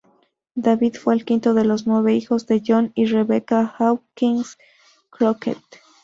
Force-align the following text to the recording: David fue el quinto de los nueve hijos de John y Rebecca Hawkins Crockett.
David 0.55 0.95
fue 0.95 1.13
el 1.13 1.25
quinto 1.25 1.53
de 1.53 1.63
los 1.63 1.85
nueve 1.85 2.13
hijos 2.15 2.47
de 2.47 2.63
John 2.65 2.91
y 2.95 3.05
Rebecca 3.05 3.67
Hawkins 3.77 4.57
Crockett. 5.11 5.59